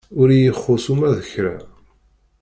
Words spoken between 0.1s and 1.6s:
Ur iyi-ixus uma d kra.